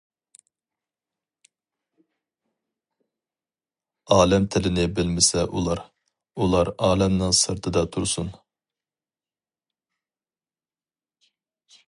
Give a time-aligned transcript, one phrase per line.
[4.15, 5.83] ئالەم تىلىنى بىلمىسە ئۇلار،
[6.45, 8.31] ئۇلار ئالەمنىڭ سىرتىدا تۇرسۇن.